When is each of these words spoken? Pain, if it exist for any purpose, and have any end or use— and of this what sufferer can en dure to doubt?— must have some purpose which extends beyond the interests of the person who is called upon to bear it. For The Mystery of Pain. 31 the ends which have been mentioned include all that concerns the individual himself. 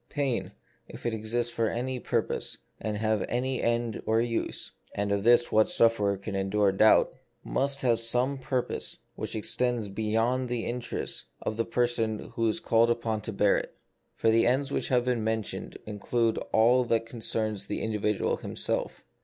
Pain, 0.09 0.53
if 0.87 1.05
it 1.05 1.13
exist 1.13 1.53
for 1.53 1.69
any 1.69 1.99
purpose, 1.99 2.57
and 2.79 2.97
have 2.97 3.23
any 3.29 3.61
end 3.61 4.01
or 4.07 4.19
use— 4.19 4.71
and 4.95 5.11
of 5.11 5.23
this 5.23 5.51
what 5.51 5.69
sufferer 5.69 6.17
can 6.17 6.35
en 6.35 6.49
dure 6.49 6.71
to 6.71 6.77
doubt?— 6.79 7.13
must 7.59 7.81
have 7.81 7.99
some 7.99 8.39
purpose 8.39 8.97
which 9.13 9.35
extends 9.35 9.89
beyond 9.89 10.49
the 10.49 10.65
interests 10.65 11.25
of 11.43 11.55
the 11.55 11.65
person 11.65 12.31
who 12.31 12.47
is 12.47 12.59
called 12.59 12.89
upon 12.89 13.21
to 13.21 13.31
bear 13.31 13.57
it. 13.57 13.77
For 14.15 14.31
The 14.31 14.37
Mystery 14.37 14.41
of 14.41 14.41
Pain. 14.41 14.41
31 14.41 14.41
the 14.41 14.53
ends 14.63 14.71
which 14.71 14.87
have 14.89 15.05
been 15.05 15.23
mentioned 15.23 15.77
include 15.85 16.37
all 16.51 16.83
that 16.85 17.05
concerns 17.05 17.67
the 17.67 17.81
individual 17.83 18.37
himself. 18.37 19.03